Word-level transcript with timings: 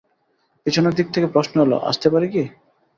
পিছনের 0.65 0.93
দিক 0.93 1.07
থেকে 1.13 1.27
প্রশ্ন 1.27 1.55
এল, 1.65 1.73
আসতে 1.89 2.07
পারি 2.13 2.27
কি। 2.33 2.43